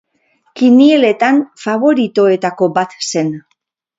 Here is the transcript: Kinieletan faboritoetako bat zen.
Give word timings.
Kinieletan 0.61 1.37
faboritoetako 1.65 2.73
bat 2.79 2.97
zen. 3.13 3.33